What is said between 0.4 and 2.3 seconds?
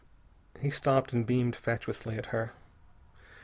He stopped and beamed fatuously at